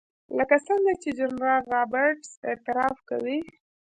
[0.37, 3.39] لکه څنګه چې جنرال رابرټس اعتراف کوي.